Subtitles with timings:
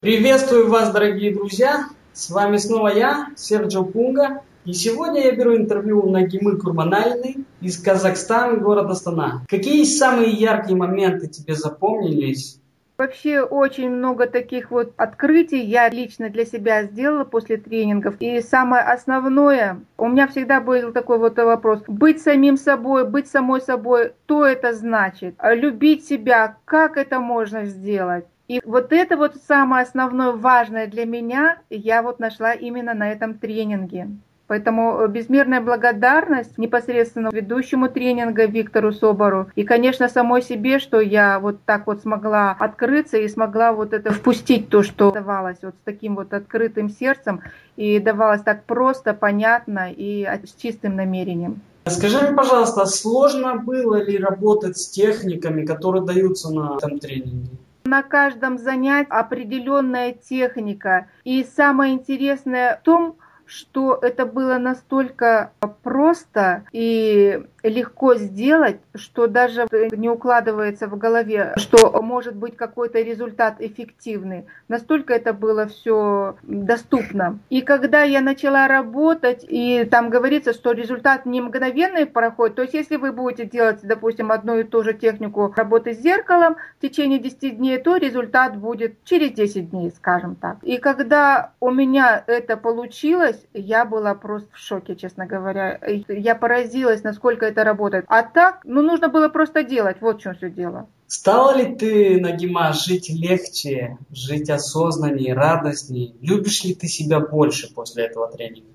[0.00, 1.90] Приветствую вас, дорогие друзья!
[2.14, 4.42] С вами снова я, Серджо Пунга.
[4.64, 9.42] И сегодня я беру интервью у Нагимы Курманальной из Казахстана, города Астана.
[9.46, 12.58] Какие самые яркие моменты тебе запомнились
[12.96, 18.16] Вообще очень много таких вот открытий я лично для себя сделала после тренингов.
[18.20, 21.82] И самое основное, у меня всегда был такой вот вопрос.
[21.86, 25.34] Быть самим собой, быть самой собой, что это значит?
[25.42, 28.24] Любить себя, как это можно сделать?
[28.50, 33.34] И вот это вот самое основное важное для меня, я вот нашла именно на этом
[33.34, 34.08] тренинге.
[34.48, 41.38] Поэтому э, безмерная благодарность непосредственно ведущему тренинга Виктору Собору и, конечно, самой себе, что я
[41.38, 45.84] вот так вот смогла открыться и смогла вот это впустить то, что давалось вот с
[45.84, 47.42] таким вот открытым сердцем
[47.76, 51.60] и давалось так просто, понятно и с чистым намерением.
[51.86, 57.50] Скажи мне, пожалуйста, сложно было ли работать с техниками, которые даются на этом тренинге?
[57.90, 61.08] На каждом занятии определенная техника.
[61.24, 63.16] И самое интересное в том,
[63.50, 65.50] что это было настолько
[65.82, 73.56] просто и легко сделать, что даже не укладывается в голове, что может быть какой-то результат
[73.58, 74.46] эффективный.
[74.68, 77.40] Настолько это было все доступно.
[77.50, 82.74] И когда я начала работать, и там говорится, что результат не мгновенный проходит, то есть
[82.74, 87.18] если вы будете делать, допустим, одну и ту же технику работы с зеркалом в течение
[87.18, 90.58] 10 дней, то результат будет через 10 дней, скажем так.
[90.62, 95.80] И когда у меня это получилось, я была просто в шоке, честно говоря.
[96.08, 98.04] Я поразилась, насколько это работает.
[98.08, 99.98] А так, ну, нужно было просто делать.
[100.00, 100.88] Вот в чем все дело.
[101.06, 106.14] Стала ли ты, Нагима, жить легче, жить осознаннее, радостнее?
[106.20, 108.70] Любишь ли ты себя больше после этого тренинга?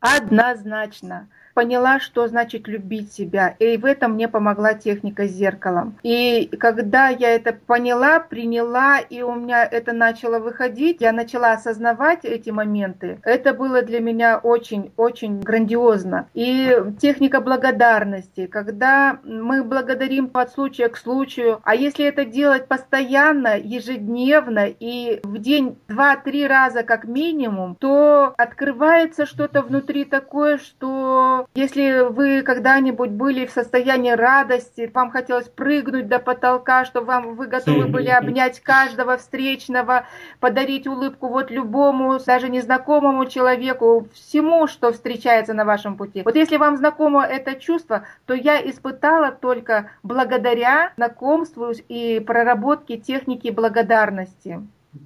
[0.00, 3.56] Однозначно поняла, что значит любить себя.
[3.58, 5.98] И в этом мне помогла техника с зеркалом.
[6.04, 12.24] И когда я это поняла, приняла, и у меня это начало выходить, я начала осознавать
[12.24, 13.18] эти моменты.
[13.24, 16.28] Это было для меня очень-очень грандиозно.
[16.32, 23.58] И техника благодарности, когда мы благодарим от случая к случаю, а если это делать постоянно,
[23.58, 32.08] ежедневно и в день два-три раза как минимум, то открывается что-то внутри такое, что если
[32.08, 37.86] вы когда-нибудь были в состоянии радости, вам хотелось прыгнуть до потолка, что вам вы готовы
[37.86, 40.06] были обнять каждого встречного,
[40.40, 46.22] подарить улыбку вот любому, даже незнакомому человеку, всему, что встречается на вашем пути.
[46.24, 53.48] Вот если вам знакомо это чувство, то я испытала только благодаря знакомству и проработке техники
[53.50, 54.60] благодарности.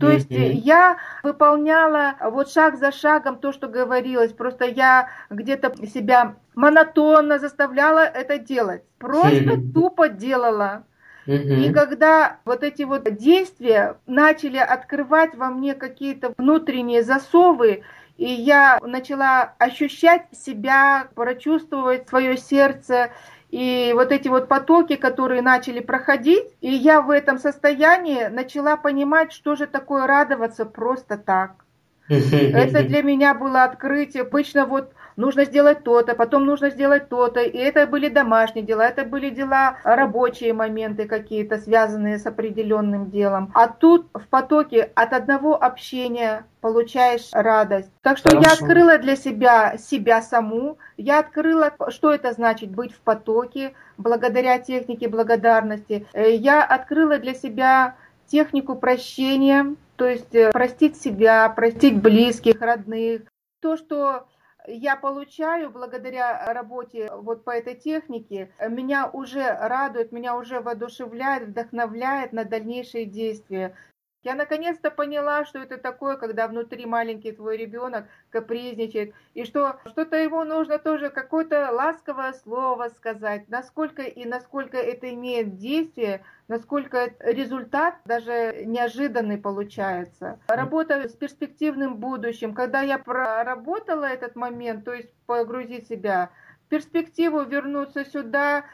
[0.00, 4.32] То есть я выполняла вот шаг за шагом то, что говорилось.
[4.32, 8.82] Просто я где-то себя монотонно заставляла это делать.
[8.98, 10.84] Просто тупо делала.
[11.26, 17.82] И когда вот эти вот действия начали открывать во мне какие-то внутренние засовы,
[18.16, 23.10] и я начала ощущать себя, прочувствовать свое сердце,
[23.56, 29.32] и вот эти вот потоки, которые начали проходить, и я в этом состоянии начала понимать,
[29.32, 31.52] что же такое радоваться просто так.
[32.10, 34.24] Это для меня было открытие.
[34.24, 37.40] Обычно вот нужно сделать то-то, потом нужно сделать то-то.
[37.40, 43.50] И это были домашние дела, это были дела, рабочие моменты какие-то, связанные с определенным делом.
[43.54, 47.90] А тут в потоке от одного общения получаешь радость.
[48.02, 48.48] Так что Хорошо.
[48.48, 54.58] я открыла для себя себя саму, я открыла, что это значит быть в потоке, благодаря
[54.58, 56.06] технике благодарности.
[56.12, 57.96] Э, я открыла для себя
[58.26, 63.22] технику прощения, то есть э, простить себя, простить близких, родных.
[63.60, 64.26] То, что
[64.66, 72.32] я получаю благодаря работе вот по этой технике, меня уже радует, меня уже воодушевляет, вдохновляет
[72.32, 73.76] на дальнейшие действия.
[74.22, 80.16] Я наконец-то поняла, что это такое, когда внутри маленький твой ребенок капризничает, и что что-то
[80.16, 87.96] ему нужно тоже какое-то ласковое слово сказать, насколько и насколько это имеет действие, насколько результат
[88.04, 90.40] даже неожиданный получается.
[90.48, 96.30] Работа с перспективным будущим, когда я проработала этот момент, то есть погрузить себя
[96.66, 98.64] в перспективу, вернуться сюда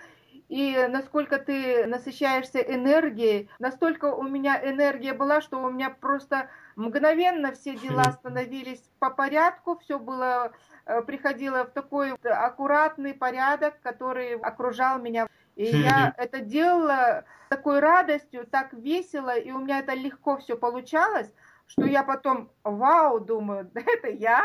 [0.53, 7.53] и насколько ты насыщаешься энергией, настолько у меня энергия была, что у меня просто мгновенно
[7.53, 10.53] все дела становились по порядку, все было
[10.85, 15.27] э, приходило в такой аккуратный порядок, который окружал меня.
[15.57, 21.33] И я это делала такой радостью, так весело, и у меня это легко все получалось,
[21.67, 24.45] что я потом, вау, думаю, это я,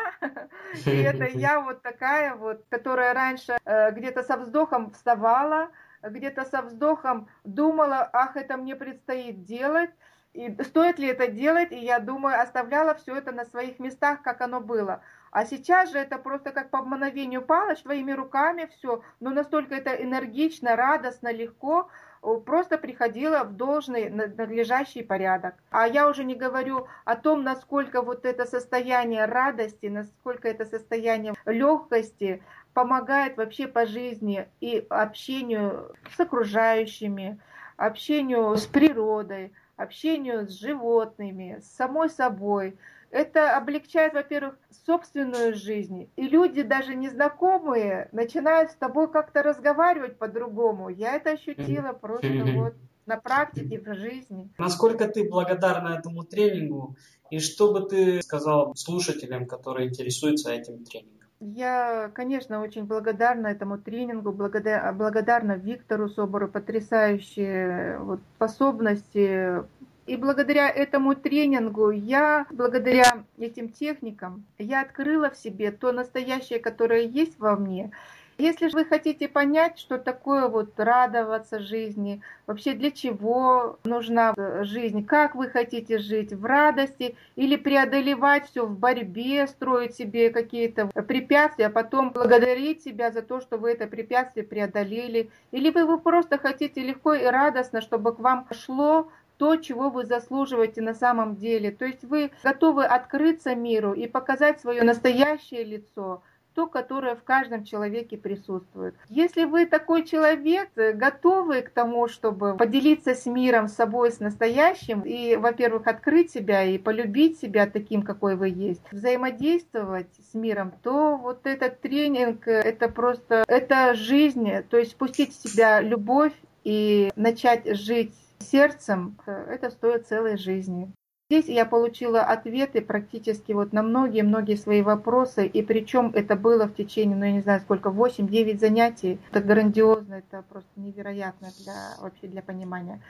[0.86, 5.68] и это я вот такая вот, которая раньше э, где-то со вздохом вставала,
[6.10, 9.92] где-то со вздохом думала, ах, это мне предстоит делать,
[10.34, 11.72] И стоит ли это делать?
[11.72, 15.02] И я думаю, оставляла все это на своих местах, как оно было.
[15.32, 19.92] А сейчас же это просто как по мгновению палочки, твоими руками все, но настолько это
[19.92, 21.90] энергично, радостно, легко,
[22.36, 25.56] просто приходило в должный надлежащий порядок.
[25.72, 31.34] А я уже не говорю о том, насколько вот это состояние радости, насколько это состояние
[31.46, 32.44] легкости
[32.74, 37.40] помогает вообще по жизни и общению с окружающими,
[37.78, 42.78] общению с природой, общению с животными, с самой собой.
[43.10, 46.10] Это облегчает, во-первых, собственную жизнь.
[46.16, 50.90] И люди, даже незнакомые, начинают с тобой как-то разговаривать по-другому.
[50.90, 52.74] Я это ощутила просто вот
[53.06, 54.50] на практике, в жизни.
[54.58, 56.96] Насколько ты благодарна этому тренингу?
[57.30, 61.18] И что бы ты сказала слушателям, которые интересуются этим тренингом?
[61.40, 69.64] Я, конечно, очень благодарна этому тренингу, благодарна Виктору Собору, потрясающие вот способности.
[70.08, 77.02] И благодаря этому тренингу я, благодаря этим техникам, я открыла в себе то настоящее, которое
[77.02, 77.92] есть во мне.
[78.38, 85.04] Если же вы хотите понять, что такое вот радоваться жизни, вообще для чего нужна жизнь,
[85.06, 91.66] как вы хотите жить, в радости или преодолевать все в борьбе, строить себе какие-то препятствия,
[91.66, 96.38] а потом благодарить себя за то, что вы это препятствие преодолели, или вы, вы просто
[96.38, 101.72] хотите легко и радостно, чтобы к вам шло то, чего вы заслуживаете на самом деле.
[101.72, 106.22] То есть вы готовы открыться миру и показать свое настоящее лицо,
[106.58, 108.96] то, которое в каждом человеке присутствует.
[109.10, 114.20] Если вы такой человек, э, готовы к тому, чтобы поделиться с миром, с собой, с
[114.20, 120.74] настоящим, и, во-первых, открыть себя и полюбить себя таким, какой вы есть, взаимодействовать с миром,
[120.82, 126.34] то вот этот тренинг, э, это просто, это жизнь, то есть спустить в себя любовь
[126.64, 130.92] и начать жить сердцем, э, это стоит целой жизни.
[131.30, 136.74] Здесь я получила ответы практически вот на многие-многие свои вопросы, и причем это было в
[136.74, 139.20] течение, ну я не знаю сколько, 8-9 занятий.
[139.30, 143.02] Это грандиозно, это просто невероятно для, вообще для понимания.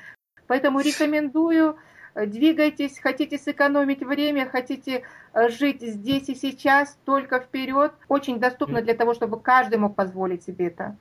[0.47, 1.77] Поэтому рекомендую,
[2.15, 5.03] э, двигайтесь, хотите сэкономить время, хотите
[5.33, 7.93] э, жить здесь и сейчас, только вперед.
[8.07, 10.97] Очень доступно для того, чтобы каждый мог позволить себе это.